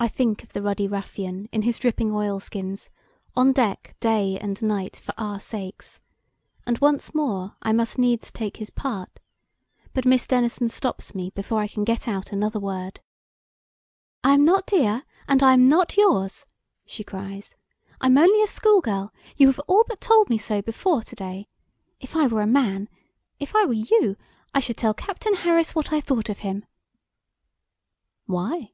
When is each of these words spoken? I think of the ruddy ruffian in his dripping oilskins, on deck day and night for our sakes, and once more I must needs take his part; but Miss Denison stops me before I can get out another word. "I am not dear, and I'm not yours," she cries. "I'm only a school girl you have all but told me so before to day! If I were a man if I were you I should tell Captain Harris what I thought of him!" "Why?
I 0.00 0.08
think 0.08 0.42
of 0.42 0.54
the 0.54 0.62
ruddy 0.62 0.88
ruffian 0.88 1.50
in 1.52 1.60
his 1.60 1.78
dripping 1.78 2.10
oilskins, 2.10 2.88
on 3.36 3.52
deck 3.52 3.94
day 4.00 4.38
and 4.38 4.62
night 4.62 4.96
for 4.96 5.12
our 5.18 5.38
sakes, 5.38 6.00
and 6.66 6.78
once 6.78 7.14
more 7.14 7.56
I 7.60 7.74
must 7.74 7.98
needs 7.98 8.30
take 8.30 8.56
his 8.56 8.70
part; 8.70 9.20
but 9.92 10.06
Miss 10.06 10.26
Denison 10.26 10.70
stops 10.70 11.14
me 11.14 11.32
before 11.34 11.60
I 11.60 11.68
can 11.68 11.84
get 11.84 12.08
out 12.08 12.32
another 12.32 12.58
word. 12.58 13.00
"I 14.24 14.32
am 14.32 14.42
not 14.46 14.64
dear, 14.66 15.02
and 15.28 15.42
I'm 15.42 15.68
not 15.68 15.98
yours," 15.98 16.46
she 16.86 17.04
cries. 17.04 17.56
"I'm 18.00 18.16
only 18.16 18.42
a 18.42 18.46
school 18.46 18.80
girl 18.80 19.12
you 19.36 19.48
have 19.48 19.58
all 19.68 19.84
but 19.86 20.00
told 20.00 20.30
me 20.30 20.38
so 20.38 20.62
before 20.62 21.02
to 21.02 21.14
day! 21.14 21.46
If 22.00 22.16
I 22.16 22.26
were 22.26 22.40
a 22.40 22.46
man 22.46 22.88
if 23.38 23.54
I 23.54 23.66
were 23.66 23.74
you 23.74 24.16
I 24.54 24.60
should 24.60 24.78
tell 24.78 24.94
Captain 24.94 25.34
Harris 25.34 25.74
what 25.74 25.92
I 25.92 26.00
thought 26.00 26.30
of 26.30 26.38
him!" 26.38 26.64
"Why? 28.24 28.64